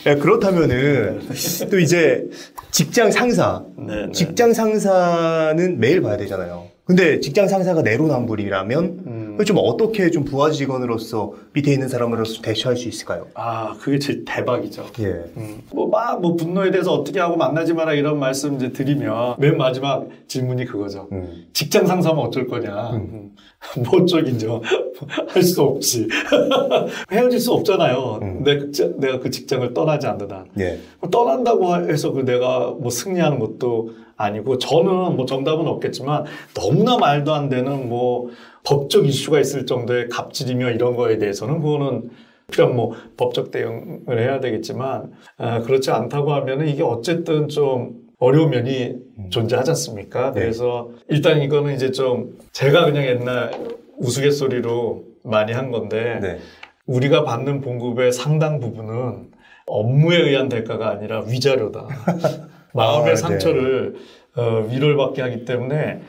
야, 0.05 0.15
그렇다면은, 0.15 1.21
또 1.69 1.77
이제 1.79 2.29
직장 2.71 3.11
상사. 3.11 3.63
네, 3.77 4.05
네. 4.05 4.11
직장 4.13 4.53
상사는 4.53 5.79
매일 5.79 6.01
봐야 6.01 6.15
되잖아요. 6.15 6.67
근데 6.85 7.19
직장 7.19 7.47
상사가 7.49 7.81
내로남불이라면, 7.81 8.83
음. 9.07 9.22
좀 9.45 9.57
어떻게 9.59 10.09
좀 10.11 10.23
부하 10.23 10.51
직원으로서 10.51 11.33
밑에 11.53 11.73
있는 11.73 11.87
사람으로서 11.87 12.41
대처할 12.41 12.77
수 12.77 12.87
있을까요? 12.87 13.27
아, 13.33 13.75
그게 13.79 13.97
제일 13.99 14.23
대박이죠. 14.25 14.85
예. 14.99 15.05
음, 15.37 15.61
뭐, 15.73 15.87
막, 15.87 16.21
뭐, 16.21 16.35
분노에 16.35 16.71
대해서 16.71 16.93
어떻게 16.93 17.19
하고 17.19 17.35
만나지 17.35 17.73
마라 17.73 17.93
이런 17.93 18.19
말씀 18.19 18.55
이제 18.55 18.71
드리면, 18.71 19.35
맨 19.39 19.57
마지막 19.57 20.07
질문이 20.27 20.65
그거죠. 20.65 21.07
음. 21.11 21.45
직장 21.53 21.85
상사면 21.87 22.19
어쩔 22.25 22.47
거냐. 22.47 22.91
음. 22.91 23.31
뭐 23.77 24.01
어쩌긴죠. 24.01 24.61
할 25.29 25.41
수 25.43 25.61
없지. 25.61 26.07
헤어질 27.11 27.39
수 27.39 27.51
없잖아요. 27.53 28.19
음. 28.21 28.43
내, 28.43 28.57
그- 28.57 28.95
내가 28.99 29.19
그 29.19 29.29
직장을 29.29 29.73
떠나지 29.73 30.07
않는 30.07 30.31
한. 30.31 30.45
예. 30.59 30.79
떠난다고 31.11 31.75
해서 31.75 32.11
그 32.11 32.23
내가 32.25 32.71
뭐 32.71 32.89
승리하는 32.89 33.39
것도 33.39 33.91
아니고 34.23 34.57
저는 34.57 35.15
뭐 35.15 35.25
정답은 35.25 35.67
없겠지만 35.67 36.25
너무나 36.53 36.97
말도 36.97 37.33
안 37.33 37.49
되는 37.49 37.89
뭐 37.89 38.29
법적 38.63 39.05
이슈가 39.05 39.39
있을 39.39 39.65
정도의 39.65 40.09
갑질이며 40.09 40.71
이런 40.71 40.95
거에 40.95 41.17
대해서는 41.17 41.61
그거는 41.61 42.09
필요한 42.51 42.75
뭐 42.75 42.93
법적 43.17 43.51
대응을 43.51 44.19
해야 44.19 44.39
되겠지만 44.39 45.11
아, 45.37 45.61
그렇지 45.61 45.91
않다고 45.91 46.33
하면은 46.33 46.67
이게 46.67 46.83
어쨌든 46.83 47.47
좀 47.47 48.03
어려운 48.19 48.51
면이 48.51 48.95
존재하지 49.29 49.71
않습니까? 49.71 50.31
네. 50.31 50.41
그래서 50.41 50.89
일단 51.09 51.41
이거는 51.41 51.75
이제 51.75 51.91
좀 51.91 52.37
제가 52.53 52.85
그냥 52.85 53.05
옛날 53.05 53.51
우스갯소리로 53.97 55.03
많이 55.23 55.51
한 55.51 55.71
건데 55.71 56.19
네. 56.21 56.39
우리가 56.85 57.23
받는 57.23 57.61
봉급의 57.61 58.11
상당 58.11 58.59
부분은 58.59 59.31
업무에 59.65 60.17
의한 60.17 60.49
대가가 60.49 60.89
아니라 60.89 61.21
위자료다. 61.21 61.87
마음의 62.73 63.05
아, 63.05 63.09
네. 63.09 63.15
상처를 63.15 63.95
어, 64.35 64.67
위로를 64.69 64.97
받게 64.97 65.21
하기 65.21 65.45
때문에 65.45 66.01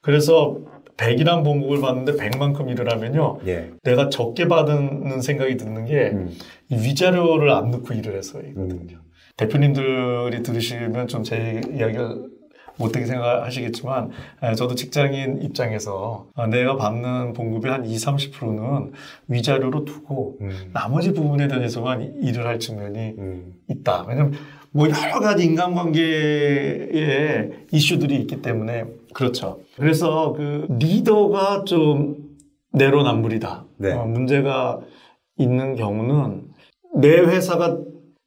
그래서 0.00 0.58
100이란 0.96 1.44
봉급을 1.44 1.80
받는데 1.80 2.12
100만큼 2.16 2.68
일을 2.70 2.90
하면요. 2.92 3.38
예. 3.46 3.70
내가 3.84 4.08
적게 4.08 4.48
받는 4.48 5.20
생각이 5.20 5.56
드는 5.56 5.84
게 5.84 6.10
음. 6.10 6.30
이 6.70 6.74
위자료를 6.74 7.50
안 7.50 7.70
넣고 7.70 7.94
일을 7.94 8.16
해서이거든요. 8.16 8.96
음. 8.96 9.08
대표님들이 9.36 10.42
들으시면 10.42 11.06
좀 11.06 11.22
제 11.22 11.60
이야기를 11.72 12.38
못되게 12.78 13.06
생각하시겠지만 13.06 14.10
에, 14.42 14.54
저도 14.54 14.74
직장인 14.74 15.42
입장에서 15.42 16.26
아, 16.34 16.46
내가 16.46 16.76
받는 16.76 17.32
봉급의 17.32 17.70
한 17.70 17.84
20, 17.84 18.08
30%는 18.08 18.92
위자료로 19.28 19.84
두고 19.84 20.38
음. 20.40 20.70
나머지 20.72 21.12
부분에 21.12 21.48
대해서만 21.48 22.20
일을 22.22 22.46
할 22.46 22.58
측면이 22.58 23.14
음. 23.18 23.54
있다. 23.68 24.04
왜냐면 24.08 24.32
뭐 24.70 24.88
여러 24.88 25.20
가지 25.20 25.44
인간관계에 25.44 26.88
이슈들이 27.72 28.16
있기 28.16 28.42
때문에 28.42 28.84
그렇죠. 29.14 29.60
그래서 29.76 30.32
그 30.34 30.66
리더가 30.78 31.64
좀 31.64 32.28
내로남불이다. 32.72 33.64
네. 33.78 33.92
어, 33.92 34.04
문제가 34.04 34.80
있는 35.38 35.74
경우는 35.76 36.48
내 36.96 37.18
회사가 37.18 37.78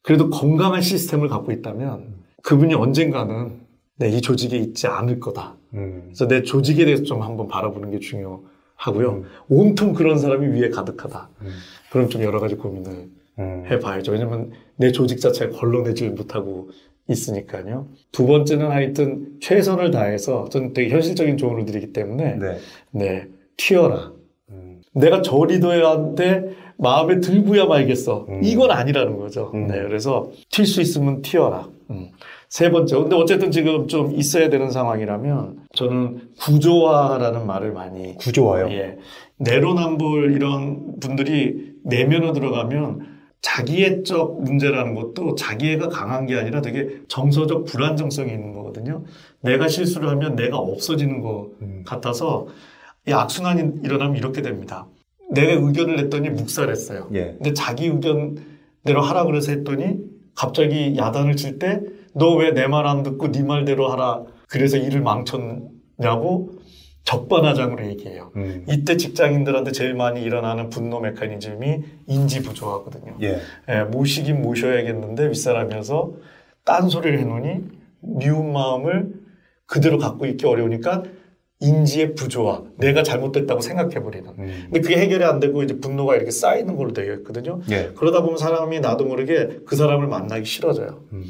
그래도 0.03 0.29
건강한 0.29 0.81
시스템을 0.81 1.27
갖고 1.27 1.51
있다면 1.51 2.15
그분이 2.43 2.73
언젠가는 2.73 3.61
내이 3.97 4.21
조직에 4.21 4.57
있지 4.57 4.87
않을 4.87 5.19
거다. 5.19 5.57
음. 5.75 6.03
그래서 6.05 6.27
내 6.27 6.41
조직에 6.41 6.85
대해서 6.85 7.03
좀 7.03 7.21
한번 7.21 7.47
바라보는 7.47 7.91
게 7.91 7.99
중요하고요. 7.99 9.11
음. 9.11 9.25
온통 9.47 9.93
그런 9.93 10.17
사람이 10.17 10.59
위에 10.59 10.69
가득하다. 10.69 11.29
음. 11.41 11.51
그럼 11.91 12.09
좀 12.09 12.23
여러 12.23 12.39
가지 12.39 12.55
고민을 12.55 13.09
음. 13.41 13.65
해봐야죠. 13.69 14.11
왜냐면 14.11 14.51
내 14.75 14.91
조직 14.91 15.19
자체가 15.19 15.57
걸러내질 15.57 16.11
못하고 16.11 16.69
있으니까요. 17.07 17.87
두 18.11 18.25
번째는 18.27 18.69
하여튼 18.71 19.27
최선을 19.41 19.91
다해서 19.91 20.47
저는 20.49 20.73
되게 20.73 20.89
현실적인 20.89 21.37
조언을 21.37 21.65
드리기 21.65 21.93
때문에 21.93 22.35
네. 22.35 22.57
네, 22.91 23.27
튀어라. 23.57 24.13
음. 24.51 24.81
내가 24.93 25.21
저 25.21 25.43
리더한테 25.43 26.55
마음에 26.77 27.19
들고야 27.19 27.65
말겠어. 27.65 28.25
음. 28.29 28.41
이건 28.43 28.71
아니라는 28.71 29.17
거죠. 29.17 29.51
음. 29.53 29.67
네, 29.67 29.81
그래서 29.81 30.31
튈 30.49 30.65
수 30.65 30.81
있으면 30.81 31.21
튀어라. 31.21 31.67
음. 31.91 32.09
세 32.49 32.69
번째. 32.69 32.97
근데 32.97 33.15
어쨌든 33.15 33.49
지금 33.51 33.87
좀 33.87 34.13
있어야 34.13 34.49
되는 34.49 34.69
상황이라면 34.71 35.59
저는 35.73 36.21
구조화라는 36.39 37.47
말을 37.47 37.71
많이 37.71 38.15
구조화요. 38.15 38.69
예. 38.71 38.97
내로남불 39.37 40.33
이런 40.33 40.99
분들이 40.99 41.71
내면으로 41.83 42.33
들어가면 42.33 43.10
자기애적 43.41 44.43
문제라는 44.43 44.93
것도 44.95 45.35
자기애가 45.35 45.89
강한 45.89 46.25
게 46.27 46.35
아니라 46.35 46.61
되게 46.61 47.01
정서적 47.07 47.65
불안정성이 47.65 48.31
있는 48.31 48.53
거거든요. 48.53 49.03
내가 49.41 49.67
실수를 49.67 50.09
하면 50.09 50.35
내가 50.35 50.57
없어지는 50.57 51.21
것 51.21 51.49
음. 51.61 51.83
같아서 51.85 52.47
이 53.07 53.11
악순환이 53.11 53.81
일어나면 53.83 54.15
이렇게 54.17 54.41
됩니다. 54.41 54.87
내가 55.31 55.53
의견을 55.53 55.95
냈더니 55.95 56.29
묵살했어요. 56.29 57.09
예. 57.13 57.33
근데 57.37 57.53
자기 57.53 57.87
의견대로 57.87 59.01
하라 59.01 59.25
그래서 59.25 59.51
했더니 59.51 59.97
갑자기 60.35 60.95
야단을 60.97 61.35
칠 61.35 61.57
때 61.59 61.81
너 62.13 62.35
왜 62.37 62.51
내 62.51 62.67
말 62.67 62.85
안 62.87 63.03
듣고 63.03 63.31
네 63.31 63.41
말대로 63.41 63.89
하라 63.89 64.23
그래서 64.49 64.77
일을 64.77 65.01
망쳤냐고 65.01 66.51
적반하장으로 67.03 67.85
얘기해요. 67.87 68.31
음. 68.35 68.65
이때 68.69 68.95
직장인들한테 68.97 69.71
제일 69.71 69.93
많이 69.95 70.21
일어나는 70.21 70.69
분노 70.69 70.99
메커니즘이 70.99 71.79
인지 72.07 72.41
부조화거든요. 72.41 73.17
예. 73.21 73.39
예, 73.69 73.83
모시긴 73.83 74.41
모셔야겠는데 74.41 75.29
윗사람이어서 75.29 76.13
딴소리를 76.63 77.19
해놓으니 77.19 77.61
미운 78.01 78.53
마음을 78.53 79.13
그대로 79.65 79.97
갖고 79.97 80.25
있기 80.25 80.45
어려우니까 80.45 81.03
인지의 81.59 82.15
부조화, 82.15 82.63
내가 82.77 83.03
잘못됐다고 83.03 83.61
생각해버리는. 83.61 84.29
음. 84.39 84.61
근데 84.65 84.81
그게 84.81 84.97
해결이 84.97 85.23
안 85.23 85.39
되고 85.39 85.61
이제 85.61 85.79
분노가 85.79 86.15
이렇게 86.15 86.31
쌓이는 86.31 86.75
걸로 86.75 86.91
되어 86.91 87.13
있거든요. 87.17 87.61
예. 87.69 87.91
그러다 87.95 88.21
보면 88.21 88.37
사람이 88.37 88.79
나도 88.79 89.05
모르게 89.05 89.59
그 89.65 89.75
사람을 89.75 90.07
만나기 90.07 90.45
싫어져요. 90.45 91.03
음. 91.13 91.23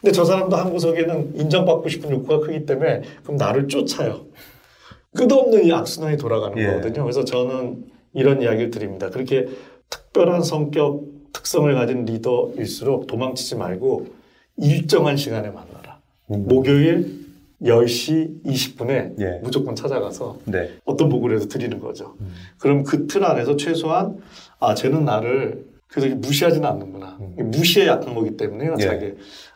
근데 0.00 0.12
저 0.12 0.24
사람도 0.24 0.56
한 0.56 0.70
구석에는 0.70 1.36
인정받고 1.36 1.88
싶은 1.88 2.10
욕구가 2.10 2.46
크기 2.46 2.66
때문에 2.66 3.02
그럼 3.22 3.36
나를 3.36 3.68
쫓아요. 3.68 4.26
끝없는 5.16 5.64
이 5.64 5.72
악순환이 5.72 6.16
돌아가는 6.16 6.56
예. 6.58 6.66
거거든요. 6.66 7.02
그래서 7.04 7.24
저는 7.24 7.84
이런 8.12 8.42
이야기를 8.42 8.70
드립니다. 8.70 9.10
그렇게 9.10 9.48
특별한 9.90 10.42
성격 10.42 11.04
특성을 11.32 11.72
가진 11.74 12.04
리더일수록 12.04 13.06
도망치지 13.06 13.56
말고 13.56 14.06
일정한 14.56 15.16
시간에 15.16 15.48
만나라. 15.50 16.00
음. 16.30 16.46
목요일 16.48 17.24
10시 17.62 18.44
20분에 18.44 19.20
예. 19.20 19.40
무조건 19.42 19.74
찾아가서 19.74 20.38
네. 20.46 20.70
어떤 20.84 21.08
보고를 21.08 21.36
해서 21.36 21.48
드리는 21.48 21.78
거죠. 21.80 22.14
음. 22.20 22.32
그럼 22.58 22.82
그 22.82 23.06
틀 23.06 23.24
안에서 23.24 23.56
최소한 23.56 24.18
아 24.60 24.74
쟤는 24.74 25.04
나를 25.04 25.64
그래서 25.88 26.14
무시하지는 26.16 26.66
않는구나. 26.68 27.18
음. 27.20 27.50
무시에 27.50 27.86
약한 27.86 28.14
거기 28.14 28.36
때문에요. 28.36 28.74
예. 28.80 28.82
자기 28.82 29.12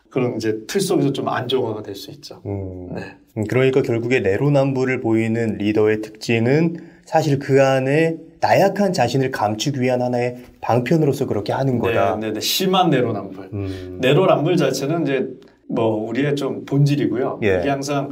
그런 0.09 0.35
이제 0.37 0.59
틀 0.67 0.81
속에서 0.81 1.13
좀 1.13 1.27
안정화가 1.29 1.83
될 1.83 1.95
수 1.95 2.11
있죠. 2.11 2.41
음. 2.45 2.89
네. 2.95 3.15
음, 3.37 3.43
그러니까 3.47 3.81
결국에 3.81 4.19
내로남불을 4.21 5.01
보이는 5.01 5.57
리더의 5.57 6.01
특징은 6.01 6.77
사실 7.05 7.39
그 7.39 7.63
안에 7.63 8.17
나약한 8.41 8.93
자신을 8.93 9.31
감추기 9.31 9.81
위한 9.81 10.01
하나의 10.01 10.37
방편으로서 10.61 11.25
그렇게 11.25 11.51
하는 11.51 11.77
거다. 11.77 12.15
네, 12.15 12.27
네, 12.27 12.33
네. 12.33 12.39
심한 12.39 12.89
내로남불. 12.89 13.49
음. 13.53 13.97
내로남불 14.01 14.55
자체는 14.57 15.03
이제 15.03 15.27
뭐 15.67 15.87
우리의 16.07 16.35
좀 16.35 16.65
본질이고요. 16.65 17.41
예. 17.43 17.59
이게 17.59 17.69
항상 17.69 18.11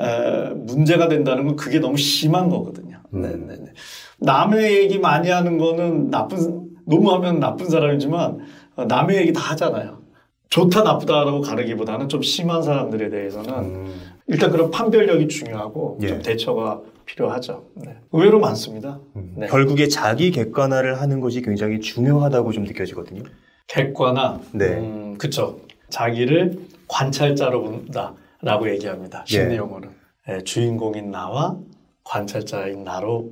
에, 0.00 0.50
문제가 0.54 1.08
된다는 1.08 1.46
건 1.46 1.56
그게 1.56 1.78
너무 1.78 1.96
심한 1.96 2.48
거거든요. 2.48 2.98
음. 3.14 3.22
네, 3.22 3.28
네, 3.30 3.56
네. 3.60 3.72
남의 4.20 4.76
얘기 4.78 4.98
많이 4.98 5.30
하는 5.30 5.58
거는 5.58 6.10
나쁜 6.10 6.68
너무 6.84 7.12
하면 7.14 7.38
나쁜 7.40 7.68
사람이지만 7.70 8.38
어, 8.76 8.84
남의 8.84 9.16
얘기 9.18 9.32
다 9.32 9.40
하잖아요. 9.52 9.98
좋다 10.50 10.82
나쁘다라고 10.82 11.40
가르기보다는 11.40 12.08
좀 12.08 12.22
심한 12.22 12.62
사람들에 12.62 13.10
대해서는 13.10 13.54
음. 13.54 14.00
일단 14.26 14.50
그런 14.50 14.70
판별력이 14.70 15.28
중요하고 15.28 15.98
좀 16.00 16.10
예. 16.10 16.18
대처가 16.22 16.80
필요하죠. 17.04 17.64
네. 17.74 17.96
의외로 18.12 18.38
많습니다. 18.40 19.00
네. 19.14 19.46
결국에 19.46 19.88
자기 19.88 20.30
객관화를 20.30 21.00
하는 21.00 21.20
것이 21.20 21.40
굉장히 21.42 21.80
중요하다고 21.80 22.52
좀 22.52 22.64
느껴지거든요. 22.64 23.22
객관화. 23.66 24.40
네. 24.52 24.78
음, 24.78 25.16
그쵸. 25.18 25.60
자기를 25.88 26.58
관찰자로 26.86 27.62
본다라고 27.62 28.70
얘기합니다. 28.70 29.24
심리 29.26 29.54
예. 29.54 29.58
용어는. 29.58 29.90
예, 30.30 30.44
주인공인 30.44 31.10
나와 31.10 31.56
관찰자인 32.04 32.84
나로 32.84 33.30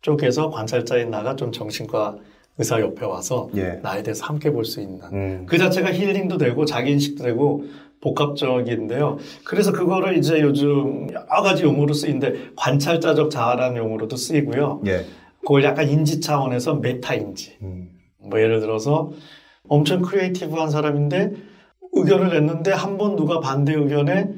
쪼개서 0.00 0.50
관찰자인 0.50 1.10
나가 1.10 1.36
좀 1.36 1.52
정신과 1.52 2.16
의사 2.58 2.80
옆에 2.80 3.04
와서 3.06 3.48
예. 3.56 3.78
나에 3.82 4.02
대해서 4.02 4.24
함께 4.26 4.50
볼 4.50 4.64
수 4.64 4.80
있는 4.80 5.00
음. 5.12 5.46
그 5.46 5.56
자체가 5.58 5.92
힐링도 5.92 6.38
되고 6.38 6.64
자기 6.64 6.90
인식도 6.92 7.24
되고 7.24 7.64
복합적인데요. 8.00 9.18
그래서 9.44 9.72
그거를 9.72 10.16
이제 10.18 10.40
요즘 10.40 11.08
여러 11.12 11.42
가지 11.42 11.62
용어로 11.64 11.94
쓰이는데 11.94 12.50
관찰자적 12.56 13.30
자아라는 13.30 13.76
용어로도 13.76 14.16
쓰이고요. 14.16 14.82
예. 14.86 15.04
그걸 15.40 15.64
약간 15.64 15.88
인지 15.88 16.20
차원에서 16.20 16.74
메타 16.76 17.14
인지. 17.14 17.56
음. 17.62 17.90
뭐 18.20 18.40
예를 18.40 18.60
들어서 18.60 19.12
엄청 19.68 20.02
creative한 20.02 20.70
사람인데 20.70 21.32
의견을 21.92 22.30
냈는데 22.30 22.72
한 22.72 22.98
번 22.98 23.16
누가 23.16 23.40
반대 23.40 23.72
의견에 23.74 24.28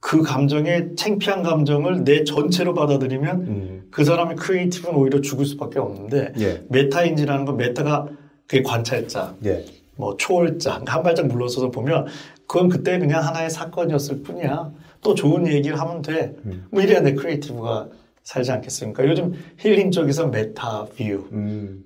그 0.00 0.22
감정에 0.22 0.94
창피한 0.96 1.42
감정을 1.42 2.04
내 2.04 2.24
전체로 2.24 2.74
받아들이면 2.74 3.40
음. 3.42 3.88
그 3.90 4.04
사람의 4.04 4.36
creative는 4.36 4.96
오히려 4.96 5.20
죽을 5.20 5.44
수밖에 5.46 5.78
없는데 5.78 6.32
예. 6.38 6.62
메타인지라는 6.68 7.44
건 7.44 7.56
meta가 7.56 8.08
그게 8.46 8.62
관찰자, 8.62 9.34
예. 9.44 9.64
뭐 9.96 10.16
초월자 10.16 10.82
한 10.86 11.02
발짝 11.02 11.26
물러서서 11.26 11.70
보면 11.70 12.06
그건 12.46 12.68
그때 12.68 12.98
그냥 12.98 13.24
하나의 13.24 13.50
사건이었을 13.50 14.22
뿐이야. 14.22 14.72
또 15.02 15.14
좋은 15.14 15.46
얘기를 15.46 15.78
하면 15.80 16.02
돼. 16.02 16.36
음. 16.44 16.66
뭐 16.70 16.82
이래야 16.82 17.00
내 17.00 17.14
creative가 17.14 17.88
살지 18.22 18.50
않겠습니까? 18.52 19.06
요즘 19.06 19.34
힐링 19.58 19.90
쪽에서 19.90 20.26
meta 20.28 20.86
view. 20.96 21.28
음. 21.32 21.84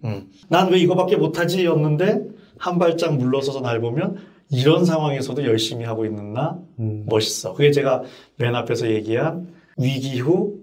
난 0.49 0.64
왜 0.64 0.79
이거밖에 0.79 1.17
못하지였는데 1.17 2.23
한 2.59 2.79
발짝 2.79 3.17
물러서서 3.17 3.61
날 3.61 3.81
보면 3.81 4.19
이런 4.51 4.85
상황에서도 4.85 5.45
열심히 5.45 5.85
하고 5.85 6.05
있는 6.05 6.33
나 6.33 6.59
음. 6.79 7.07
멋있어. 7.09 7.55
그게 7.55 7.71
제가 7.71 8.03
맨 8.37 8.55
앞에서 8.55 8.91
얘기한 8.91 9.53
위기 9.79 10.19
후 10.19 10.59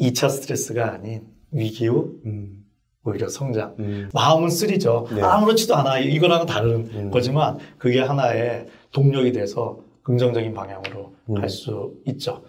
2차 0.00 0.30
스트레스가 0.30 0.92
아닌 0.92 1.24
위기 1.52 1.86
후 1.86 2.18
음. 2.24 2.64
오히려 3.04 3.28
성장. 3.28 3.76
음. 3.78 4.08
마음은 4.12 4.50
쓰리죠. 4.50 5.06
네. 5.14 5.22
아무렇지도 5.22 5.76
않아. 5.76 6.00
이거랑은 6.00 6.46
다른 6.46 6.88
음. 6.92 7.10
거지만 7.10 7.58
그게 7.78 8.00
하나의 8.00 8.66
동력이 8.92 9.32
돼서 9.32 9.78
긍정적인 10.02 10.54
방향으로 10.54 11.14
음. 11.30 11.34
갈수 11.34 11.94
있죠. 12.06 12.44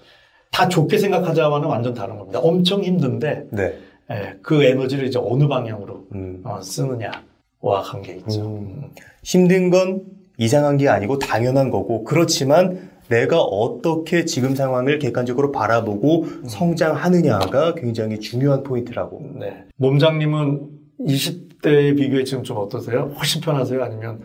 다 0.52 0.68
좋게 0.68 0.98
생각하자와는 0.98 1.68
완전 1.68 1.94
다른 1.94 2.18
겁니다. 2.18 2.40
엄청 2.40 2.84
힘든데 2.84 3.48
네. 3.52 3.78
예, 4.10 4.38
그 4.42 4.64
에너지를 4.64 5.06
이제 5.08 5.20
어느 5.22 5.48
방향으로 5.48 6.08
음. 6.14 6.42
어, 6.46 6.62
쓰느냐와 6.62 7.82
관계 7.84 8.16
있죠. 8.16 8.42
음. 8.42 8.92
힘든 9.24 9.70
건 9.70 10.04
이상한 10.38 10.78
게 10.78 10.88
아니고 10.88 11.20
당연한 11.20 11.70
거고 11.70 12.04
그렇지만 12.04 12.90
내가 13.10 13.42
어떻게 13.42 14.26
지금 14.26 14.56
상황을 14.56 15.00
객관적으로 15.00 15.52
바라보고 15.52 16.26
성장하느냐가 16.48 17.74
굉장히 17.76 18.20
중요한 18.20 18.64
포인트라고. 18.64 19.22
네. 19.40 19.66
몸장님은 19.78 20.70
20대에 21.02 21.96
비교해 21.96 22.24
지금 22.24 22.44
좀 22.44 22.58
어떠세요? 22.58 23.14
훨씬 23.18 23.42
편하세요? 23.42 23.82
아니면 23.82 24.22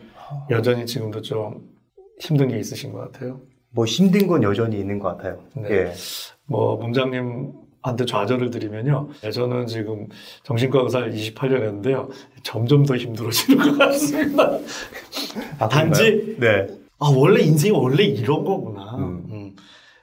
여전히 0.51 0.85
지금도 0.85 1.23
좀 1.23 1.69
힘든 2.21 2.49
게 2.49 2.59
있으신 2.59 2.93
것 2.93 3.13
같아요? 3.13 3.41
뭐 3.71 3.85
힘든 3.85 4.27
건 4.27 4.43
여전히 4.43 4.79
있는 4.79 4.99
것 4.99 5.17
같아요. 5.17 5.41
네. 5.57 5.71
예. 5.71 5.93
뭐 6.47 6.77
몸장님 6.77 7.53
한테 7.83 8.05
좌절을 8.07 8.51
드리면요. 8.51 9.09
네, 9.23 9.31
저는 9.31 9.67
지금 9.67 10.07
정신과 10.45 10.83
의사를 10.83 11.13
28년 11.13 11.55
했는데요. 11.63 12.09
점점 12.43 12.85
더 12.87 12.97
힘들어지는 12.97 13.59
것 13.59 13.79
같습니다. 13.79 14.59
아, 15.59 15.69
단지? 15.69 16.37
네. 16.39 16.69
아 16.99 17.07
원래 17.15 17.43
인생이 17.43 17.77
원래 17.77 18.05
이런 18.05 18.45
거구나. 18.45 18.97
음. 18.99 19.25
음. 19.31 19.57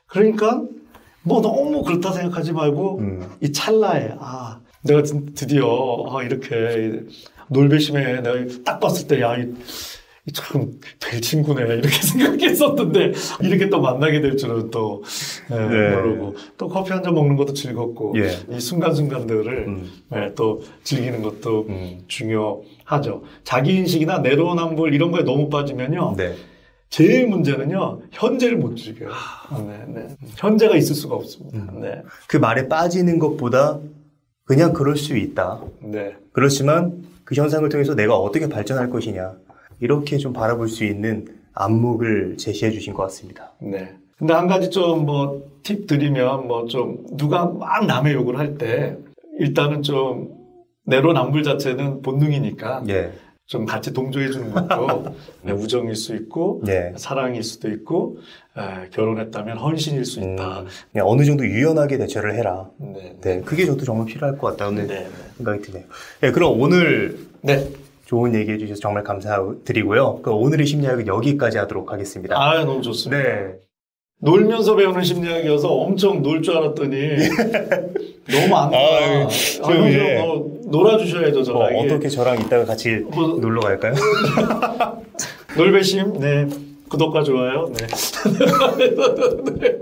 그러니까 0.07 0.61
뭐 1.23 1.41
너무 1.41 1.81
그렇다 1.83 2.11
생각하지 2.11 2.51
말고 2.51 2.97
음. 2.99 3.29
이 3.41 3.51
찰나에 3.51 4.15
아 4.19 4.59
내가 4.83 5.01
드- 5.03 5.33
드디어 5.33 6.05
아, 6.09 6.23
이렇게 6.23 7.03
놀배심에 7.47 8.21
내가 8.21 8.45
딱 8.65 8.79
봤을 8.79 9.07
때 9.07 9.21
야 9.21 9.37
이 9.37 9.53
참 10.31 10.71
될 10.99 11.21
친구네 11.21 11.61
이렇게 11.63 11.89
생각했었는데 12.01 13.13
이렇게 13.41 13.69
또 13.69 13.81
만나게 13.81 14.21
될 14.21 14.37
줄은 14.37 14.69
또 14.71 15.03
예, 15.51 15.55
네. 15.55 15.95
모르고 15.95 16.35
또 16.57 16.67
커피 16.67 16.91
한 16.91 17.03
잔 17.03 17.13
먹는 17.13 17.35
것도 17.35 17.53
즐겁고 17.53 18.13
예. 18.17 18.37
이 18.55 18.59
순간순간들을 18.59 19.67
음. 19.67 19.89
예, 20.15 20.33
또 20.35 20.61
즐기는 20.83 21.21
것도 21.21 21.65
음. 21.69 22.03
중요하죠. 22.07 23.23
자기 23.43 23.75
인식이나 23.75 24.19
내로남불 24.19 24.93
이런 24.93 25.11
거에 25.11 25.23
너무 25.23 25.49
빠지면요. 25.49 26.15
네. 26.17 26.35
제일 26.89 27.27
문제는요, 27.27 27.99
현재를 28.11 28.57
못 28.57 28.75
즐겨요. 28.75 29.09
네, 29.67 29.83
네. 29.87 30.07
현재가 30.37 30.75
있을 30.75 30.95
수가 30.95 31.15
없습니다. 31.15 31.57
음. 31.71 31.81
네, 31.81 32.01
그 32.27 32.37
말에 32.37 32.67
빠지는 32.67 33.19
것보다 33.19 33.79
그냥 34.45 34.73
그럴 34.73 34.97
수 34.97 35.15
있다. 35.15 35.61
네, 35.83 36.15
그렇지만 36.31 37.03
그 37.25 37.35
현상을 37.35 37.69
통해서 37.69 37.93
내가 37.93 38.17
어떻게 38.17 38.49
발전할 38.49 38.89
것이냐. 38.89 39.33
이렇게 39.79 40.17
좀 40.17 40.33
바라볼 40.33 40.67
수 40.69 40.83
있는 40.85 41.25
안목을 41.53 42.37
제시해 42.37 42.71
주신 42.71 42.93
것 42.93 43.03
같습니다. 43.03 43.53
네. 43.61 43.93
근데 44.17 44.33
한 44.33 44.47
가지 44.47 44.69
좀 44.69 45.05
뭐 45.05 45.41
팁 45.63 45.87
드리면 45.87 46.47
뭐 46.47 46.65
좀 46.67 47.05
누가 47.17 47.45
막 47.45 47.85
남의 47.85 48.13
욕을 48.13 48.37
할 48.39 48.57
때 48.57 48.97
일단은 49.39 49.81
좀 49.83 50.29
내로남불 50.85 51.43
자체는 51.43 52.01
본능이니까 52.01 52.83
예. 52.89 53.11
좀 53.45 53.65
같이 53.65 53.93
동조해 53.93 54.29
주는 54.31 54.51
것도 54.51 55.15
네, 55.43 55.51
우정일 55.51 55.95
수 55.95 56.15
있고 56.15 56.61
네. 56.65 56.93
사랑일 56.97 57.43
수도 57.43 57.69
있고 57.69 58.17
에, 58.57 58.89
결혼했다면 58.91 59.57
헌신일 59.57 60.05
수 60.05 60.19
있다. 60.19 60.61
음, 60.61 60.67
어느 61.01 61.23
정도 61.25 61.45
유연하게 61.45 61.97
대처를 61.97 62.35
해라. 62.35 62.69
네, 62.77 63.15
네. 63.21 63.41
그게 63.41 63.65
저도 63.65 63.83
정말 63.85 64.05
필요할 64.07 64.37
것 64.37 64.47
같다는 64.51 64.87
네, 64.87 64.95
네. 65.03 65.09
생각이 65.37 65.61
드네요. 65.61 65.83
네. 66.21 66.31
그럼 66.31 66.59
오늘 66.59 67.19
네. 67.41 67.67
좋은 68.09 68.33
얘기 68.33 68.51
해 68.51 68.57
주셔서 68.57 68.81
정말 68.81 69.03
감사드리고요. 69.03 70.21
그 70.23 70.31
오늘의 70.31 70.65
심리학은 70.65 71.05
여기까지 71.05 71.59
하도록 71.59 71.91
하겠습니다. 71.93 72.35
아, 72.41 72.63
너무 72.65 72.81
좋습니다. 72.81 73.21
네. 73.21 73.53
놀면서 74.21 74.75
배우는 74.75 75.03
심리학이어서 75.03 75.67
엄청 75.71 76.23
놀 76.23 76.41
줄 76.41 76.57
알았더니 76.57 76.97
너무 78.31 78.55
안 78.55 78.71
놀아. 78.71 79.27
좀 79.29 79.63
아, 79.83 79.89
예. 79.91 80.19
뭐 80.21 80.59
놀아주셔야죠, 80.65 81.35
뭐 81.35 81.43
저랑. 81.43 81.77
이게 81.77 81.85
어떻게 81.93 82.09
저랑 82.09 82.41
이따가 82.41 82.65
같이 82.65 82.95
뭐- 83.11 83.37
놀러 83.39 83.61
갈까요? 83.61 83.93
놀배심, 85.55 86.13
네. 86.19 86.47
구독과 86.89 87.21
좋아요, 87.21 87.71
네. 87.77 87.85